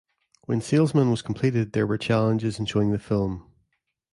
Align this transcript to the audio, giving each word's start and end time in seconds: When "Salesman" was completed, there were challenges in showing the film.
When 0.45 0.61
"Salesman" 0.61 1.11
was 1.11 1.21
completed, 1.21 1.73
there 1.73 1.85
were 1.85 1.99
challenges 1.99 2.57
in 2.57 2.65
showing 2.65 2.89
the 2.91 2.97
film. 2.97 3.45